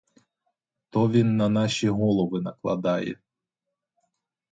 То 0.89 1.09
він 1.09 1.37
на 1.37 1.49
наші 1.49 1.89
голови 1.89 2.41
накладає. 2.41 3.15